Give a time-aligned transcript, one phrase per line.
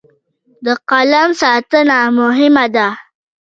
[0.65, 2.87] د قلم ساتنه مهمه ده.